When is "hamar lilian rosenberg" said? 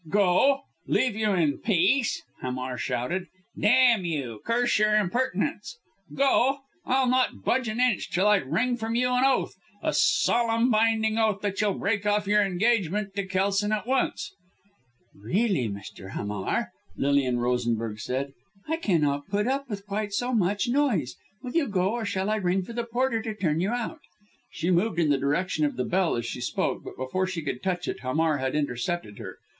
16.13-17.99